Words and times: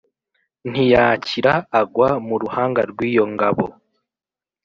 Ntiyakira 0.69 1.53
agwa 1.79 2.09
mu 2.27 2.35
ruhanga 2.41 2.81
rw'iyo 2.91 3.23
ngabo 3.33 3.65